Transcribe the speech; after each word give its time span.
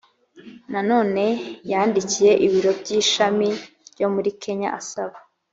nanone 0.71 1.23
yandikiye 1.71 2.31
ibiro 2.45 2.71
by 2.79 2.89
ishami 2.99 3.47
byo 3.93 4.07
muri 4.13 4.29
kenya 4.41 4.69
asaba 4.79 5.17